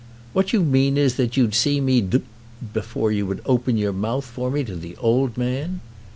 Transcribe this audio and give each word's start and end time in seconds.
"What 0.33 0.51
you 0.51 0.63
mean 0.63 0.97
is 0.97 1.13
that 1.17 1.37
you'd 1.37 1.53
see 1.53 1.79
me 1.79 2.01
d 2.01 2.17
d 2.17 2.23
before 2.73 3.11
you 3.11 3.27
would 3.27 3.41
open 3.45 3.77
your 3.77 3.93
mouth 3.93 4.25
for 4.25 4.49
me 4.49 4.63
to 4.63 4.75
the 4.75 4.95
old 4.97 5.37
man!" 5.37 5.79